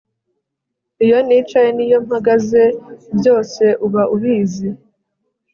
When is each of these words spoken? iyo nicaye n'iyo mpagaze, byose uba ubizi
iyo 1.05 1.17
nicaye 1.27 1.69
n'iyo 1.73 1.97
mpagaze, 2.07 2.63
byose 3.17 3.63
uba 3.85 4.03
ubizi 4.15 4.69